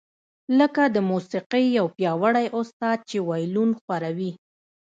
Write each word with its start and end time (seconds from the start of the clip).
لکه 0.59 0.83
د 0.95 0.97
موسیقۍ 1.11 1.65
یو 1.77 1.85
پیاوړی 1.95 2.45
استاد 2.59 2.97
چې 3.09 3.17
وایلون 3.27 3.69
ښوروي 3.81 4.31